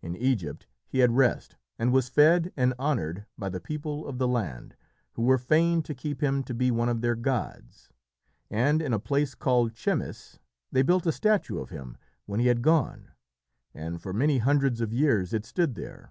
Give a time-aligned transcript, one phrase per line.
[0.00, 4.26] In Egypt he had rest and was fed and honoured by the people of the
[4.26, 4.74] land,
[5.12, 7.88] who were fain to keep him to be one of their gods.
[8.50, 10.40] And in a place called Chemmis
[10.72, 11.96] they built a statue of him
[12.26, 13.12] when he had gone,
[13.72, 16.10] and for many hundreds of years it stood there.